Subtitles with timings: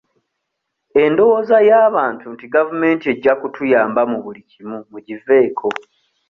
[1.03, 5.67] Endowooza y'abantu nti gavumenti ejja kutuyamba mu buli kimu mugiveeko.